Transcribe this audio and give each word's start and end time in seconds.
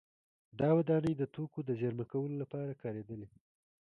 دا 0.59 0.69
ودانۍ 0.77 1.13
د 1.17 1.23
توکو 1.33 1.59
د 1.67 1.71
زېرمه 1.79 2.05
کولو 2.11 2.35
لپاره 2.43 2.79
کارېدلې 2.81 3.27